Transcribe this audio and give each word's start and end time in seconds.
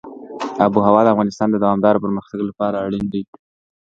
آب 0.63 0.73
وهوا 0.77 1.01
د 1.03 1.07
افغانستان 1.13 1.47
د 1.51 1.55
دوامداره 1.63 2.03
پرمختګ 2.05 2.39
لپاره 2.49 2.81
اړین 2.85 3.05
دي. 3.13 3.21